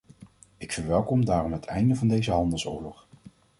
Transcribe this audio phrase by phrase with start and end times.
[0.57, 3.07] Ik verwelkom daarom het einde van deze handelsoorlog.